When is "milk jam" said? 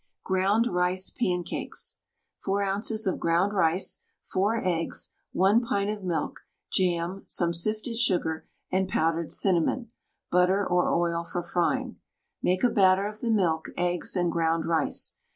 6.03-7.21